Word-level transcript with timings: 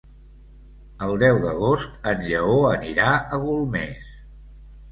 El 1.07 1.13
deu 1.23 1.37
d'agost 1.43 2.09
en 2.13 2.25
Lleó 2.31 2.57
anirà 2.73 3.13
a 3.19 3.41
Golmés. 3.47 4.13